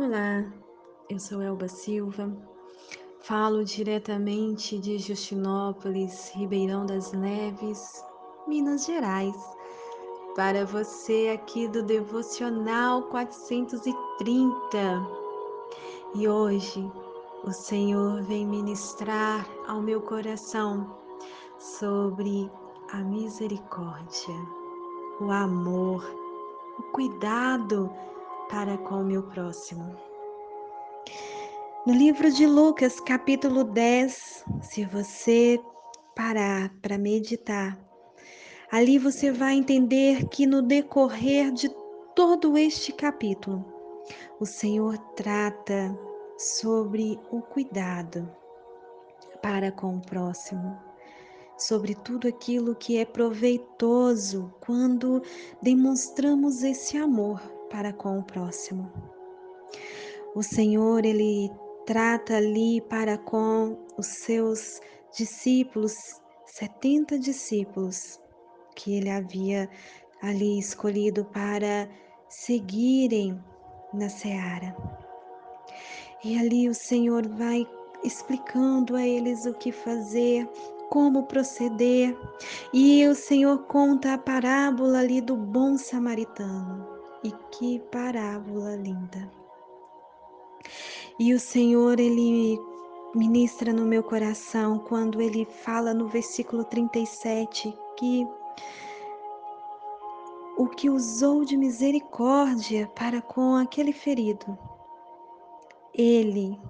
[0.00, 0.44] Olá,
[1.10, 2.30] eu sou Elba Silva,
[3.18, 8.04] falo diretamente de Justinópolis, Ribeirão das Neves,
[8.46, 9.34] Minas Gerais,
[10.36, 14.78] para você aqui do Devocional 430.
[16.14, 16.88] E hoje
[17.42, 20.96] o Senhor vem ministrar ao meu coração
[21.58, 22.48] sobre
[22.92, 24.36] a misericórdia,
[25.20, 26.04] o amor,
[26.78, 27.90] o cuidado
[28.48, 29.94] para com o meu próximo.
[31.86, 35.60] No livro de Lucas, capítulo 10, se você
[36.14, 37.78] parar para meditar,
[38.70, 41.70] ali você vai entender que no decorrer de
[42.14, 43.64] todo este capítulo,
[44.40, 45.96] o Senhor trata
[46.36, 48.30] sobre o cuidado
[49.42, 50.78] para com o próximo,
[51.56, 55.22] sobre tudo aquilo que é proveitoso quando
[55.62, 58.90] demonstramos esse amor para com o próximo.
[60.34, 61.50] O Senhor, ele
[61.86, 64.80] trata ali para com os seus
[65.16, 68.20] discípulos, 70 discípulos
[68.74, 69.68] que ele havia
[70.22, 71.88] ali escolhido para
[72.28, 73.42] seguirem
[73.92, 74.76] na seara.
[76.24, 77.66] E ali o Senhor vai
[78.04, 80.48] explicando a eles o que fazer,
[80.90, 82.16] como proceder.
[82.72, 86.97] E o Senhor conta a parábola ali do bom samaritano.
[87.22, 89.30] E que parábola linda.
[91.18, 92.58] E o Senhor, ele
[93.14, 98.26] ministra no meu coração quando ele fala no versículo 37 que
[100.56, 104.58] o que usou de misericórdia para com aquele ferido,
[105.94, 106.60] ele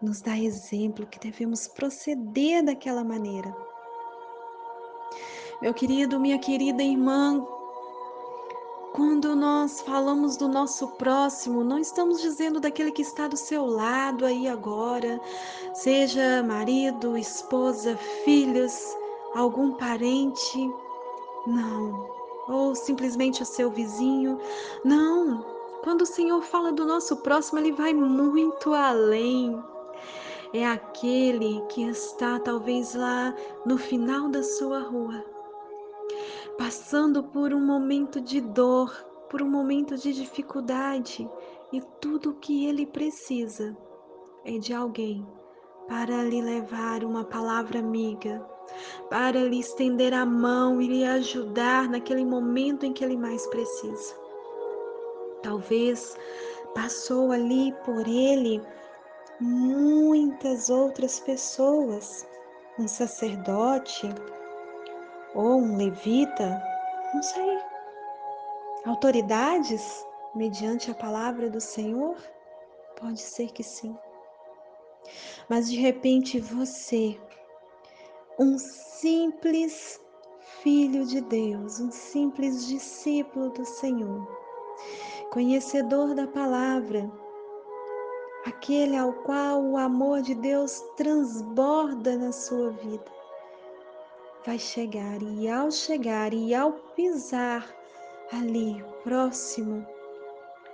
[0.00, 3.54] nos dá exemplo que devemos proceder daquela maneira.
[5.60, 7.44] Meu querido, minha querida irmã,
[8.92, 14.26] quando nós falamos do nosso próximo, não estamos dizendo daquele que está do seu lado
[14.26, 15.18] aí agora,
[15.72, 18.94] seja marido, esposa, filhos,
[19.34, 20.58] algum parente,
[21.46, 22.06] não,
[22.48, 24.38] ou simplesmente o seu vizinho,
[24.84, 25.42] não.
[25.82, 29.58] Quando o Senhor fala do nosso próximo, ele vai muito além.
[30.52, 35.32] É aquele que está talvez lá no final da sua rua
[36.58, 38.92] passando por um momento de dor,
[39.28, 41.28] por um momento de dificuldade,
[41.72, 43.76] e tudo o que ele precisa
[44.44, 45.26] é de alguém
[45.88, 48.44] para lhe levar uma palavra amiga,
[49.08, 54.14] para lhe estender a mão e lhe ajudar naquele momento em que ele mais precisa.
[55.42, 56.16] Talvez
[56.74, 58.62] passou ali por ele
[59.40, 62.26] muitas outras pessoas,
[62.78, 64.08] um sacerdote,
[65.34, 66.62] ou um levita,
[67.14, 67.58] não sei.
[68.84, 70.04] Autoridades
[70.34, 72.16] mediante a palavra do Senhor?
[73.00, 73.96] Pode ser que sim.
[75.48, 77.18] Mas de repente você,
[78.38, 80.00] um simples
[80.62, 84.26] filho de Deus, um simples discípulo do Senhor,
[85.30, 87.10] conhecedor da palavra,
[88.46, 93.21] aquele ao qual o amor de Deus transborda na sua vida
[94.44, 97.68] vai chegar e ao chegar e ao pisar
[98.32, 99.86] ali próximo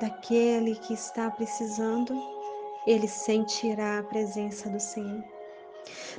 [0.00, 2.14] daquele que está precisando,
[2.86, 5.22] ele sentirá a presença do Senhor.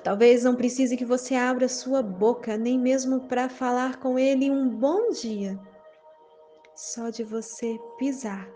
[0.04, 4.70] Talvez não precise que você abra sua boca, nem mesmo para falar com ele um
[4.70, 5.60] bom dia.
[6.76, 8.48] Só de você pisar,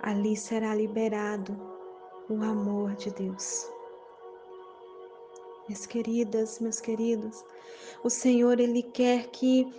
[0.00, 1.56] ali será liberado
[2.28, 3.73] o amor de Deus.
[5.66, 7.44] Minhas queridas, meus queridos,
[8.02, 9.72] o Senhor ele quer que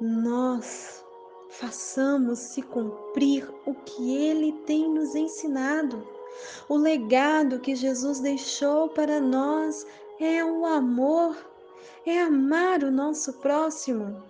[0.00, 1.02] nós
[1.48, 6.06] façamos se cumprir o que ele tem nos ensinado.
[6.68, 9.86] O legado que Jesus deixou para nós
[10.20, 11.36] é o amor,
[12.04, 14.22] é amar o nosso próximo,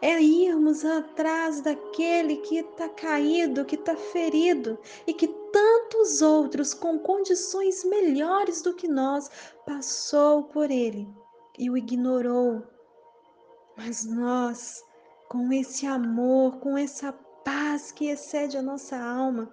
[0.00, 6.98] é irmos atrás daquele que está caído, que está ferido e que tantos outros com
[6.98, 9.30] condições melhores do que nós
[9.64, 11.08] passou por ele
[11.58, 12.62] e o ignorou.
[13.76, 14.84] Mas nós,
[15.28, 17.12] com esse amor, com essa
[17.44, 19.52] paz que excede a nossa alma,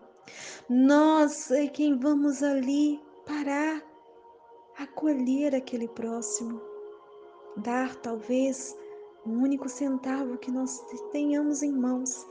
[0.69, 3.81] nós é quem vamos ali parar,
[4.77, 6.61] acolher aquele próximo,
[7.57, 8.75] dar talvez
[9.25, 10.79] o único centavo que nós
[11.11, 12.25] tenhamos em mãos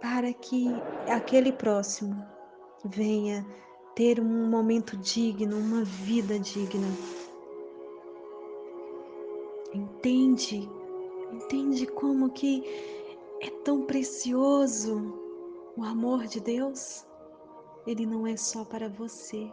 [0.00, 0.66] para que
[1.08, 2.26] aquele próximo
[2.84, 3.46] venha
[3.94, 6.88] ter um momento digno, uma vida digna.
[9.72, 10.68] Entende?
[11.32, 12.64] Entende como que
[13.40, 15.18] é tão precioso
[15.76, 17.06] o amor de Deus?
[17.86, 19.52] ele não é só para você.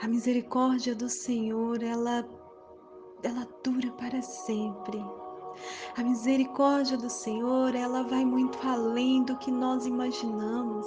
[0.00, 2.22] A misericórdia do Senhor, ela
[3.24, 5.04] ela dura para sempre.
[5.96, 10.86] A misericórdia do Senhor, ela vai muito além do que nós imaginamos.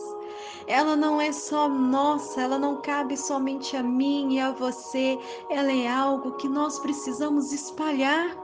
[0.68, 5.18] Ela não é só nossa, ela não cabe somente a mim e a você.
[5.50, 8.38] Ela é algo que nós precisamos espalhar.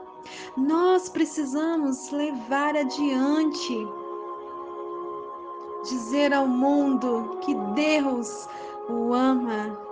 [0.56, 3.86] Nós precisamos levar adiante.
[5.84, 8.48] Dizer ao mundo que Deus
[8.88, 9.83] o ama.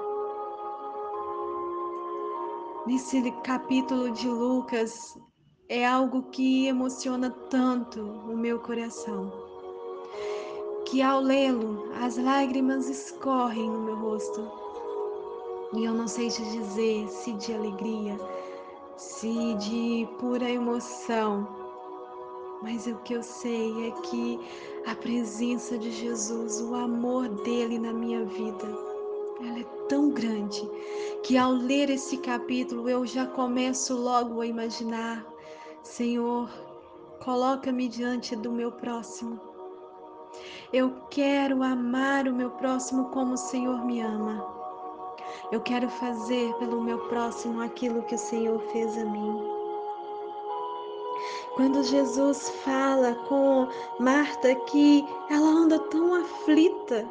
[2.84, 5.16] Nesse capítulo de Lucas,
[5.68, 9.32] é algo que emociona tanto o meu coração,
[10.84, 14.50] que ao lê-lo as lágrimas escorrem no meu rosto.
[15.74, 18.18] E eu não sei te dizer se de alegria,
[18.96, 21.46] se de pura emoção,
[22.62, 24.40] mas o que eu sei é que
[24.86, 28.91] a presença de Jesus, o amor dele na minha vida,
[29.46, 30.62] ela é tão grande
[31.22, 35.26] que ao ler esse capítulo eu já começo logo a imaginar
[35.82, 36.48] Senhor,
[37.24, 39.40] coloca-me diante do meu próximo.
[40.72, 44.46] Eu quero amar o meu próximo como o Senhor me ama.
[45.50, 49.42] Eu quero fazer pelo meu próximo aquilo que o Senhor fez a mim.
[51.56, 53.68] Quando Jesus fala com
[53.98, 57.06] Marta que ela anda tão aflita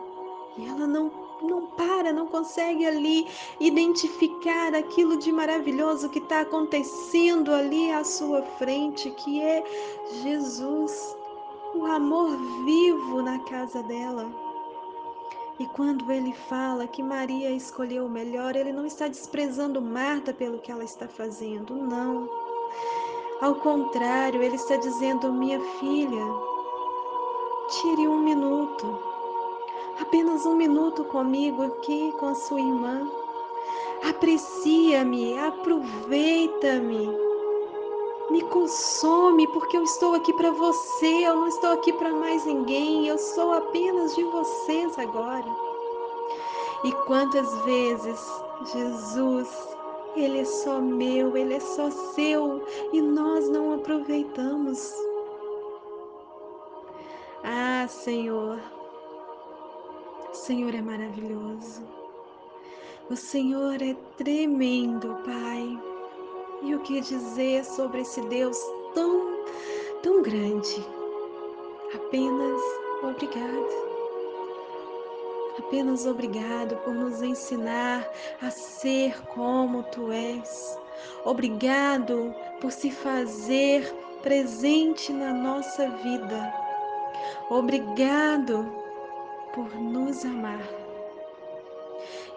[0.57, 1.11] e ela não
[1.43, 3.27] não para, não consegue ali
[3.59, 9.63] identificar aquilo de maravilhoso que está acontecendo ali à sua frente, que é
[10.21, 11.15] Jesus,
[11.75, 12.29] o amor
[12.65, 14.31] vivo na casa dela.
[15.59, 20.59] E quando ele fala que Maria escolheu o melhor, ele não está desprezando Marta pelo
[20.59, 22.27] que ela está fazendo, não.
[23.41, 26.25] Ao contrário, ele está dizendo: minha filha,
[27.69, 29.10] tire um minuto
[29.99, 33.09] apenas um minuto comigo aqui com a sua irmã.
[34.07, 37.09] Aprecia-me, aproveita-me.
[38.29, 43.07] Me consome, porque eu estou aqui para você, eu não estou aqui para mais ninguém,
[43.07, 45.47] eu sou apenas de vocês agora.
[46.83, 48.19] E quantas vezes
[48.73, 49.49] Jesus,
[50.15, 54.93] Ele é só meu, Ele é só seu e nós não aproveitamos.
[57.43, 58.59] Ah, Senhor,
[60.31, 61.85] o Senhor é maravilhoso.
[63.09, 65.77] O Senhor é tremendo, Pai.
[66.63, 68.57] E o que dizer sobre esse Deus
[68.93, 69.43] tão,
[70.01, 70.85] tão grande?
[71.93, 72.61] Apenas
[73.03, 73.91] obrigado.
[75.59, 78.09] Apenas obrigado por nos ensinar
[78.41, 80.79] a ser como tu és.
[81.25, 83.83] Obrigado por se fazer
[84.21, 86.53] presente na nossa vida.
[87.49, 88.80] Obrigado
[89.53, 90.68] por nos amar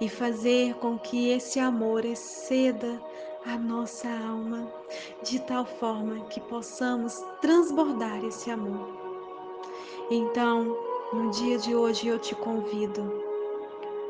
[0.00, 3.00] e fazer com que esse amor exceda
[3.46, 4.72] a nossa alma,
[5.22, 8.88] de tal forma que possamos transbordar esse amor.
[10.10, 10.76] Então,
[11.12, 13.22] no dia de hoje eu te convido,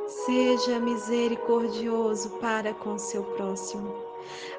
[0.06, 3.95] seja misericordioso para com seu próximo.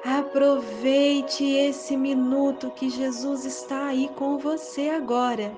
[0.04, 5.56] Aproveite esse minuto que Jesus está aí com você agora.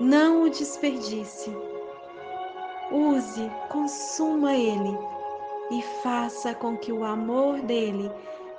[0.00, 1.54] Não o desperdice
[2.90, 4.96] use, consuma ele
[5.70, 8.10] e faça com que o amor dele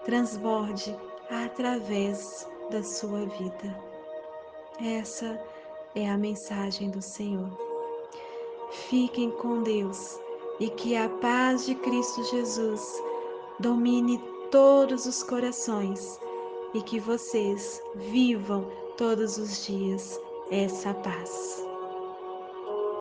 [0.05, 0.95] transborde
[1.29, 3.89] através da sua vida.
[4.81, 5.39] Essa
[5.95, 7.49] é a mensagem do Senhor.
[8.71, 10.19] Fiquem com Deus
[10.59, 13.03] e que a paz de Cristo Jesus
[13.59, 14.21] domine
[14.51, 16.19] todos os corações
[16.73, 18.67] e que vocês vivam
[18.97, 20.19] todos os dias
[20.51, 21.68] essa paz.